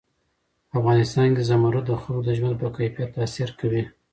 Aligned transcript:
په 0.69 0.75
افغانستان 0.79 1.27
کې 1.35 1.43
زمرد 1.49 1.85
د 1.87 1.91
خلکو 2.01 2.23
د 2.27 2.29
ژوند 2.37 2.55
په 2.61 2.67
کیفیت 2.77 3.09
تاثیر 3.17 3.49
کوي. 3.59 3.83